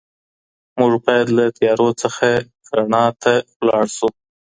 [0.79, 2.27] موږ بايد له تيارو څخه
[2.77, 3.33] رڼا ته
[3.67, 4.07] لاړ سو.